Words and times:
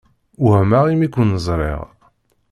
Wehmeɣ 0.43 0.83
imi 0.87 1.07
ken-ẓṛiɣ. 1.13 1.81